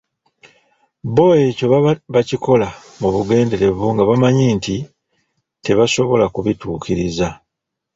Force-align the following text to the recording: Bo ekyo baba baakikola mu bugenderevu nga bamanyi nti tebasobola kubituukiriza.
Bo 1.15 1.25
ekyo 1.47 1.65
baba 1.71 1.91
baakikola 2.13 2.67
mu 2.99 3.07
bugenderevu 3.13 3.85
nga 3.93 4.03
bamanyi 4.09 4.45
nti 4.57 4.75
tebasobola 5.63 6.25
kubituukiriza. 6.33 7.27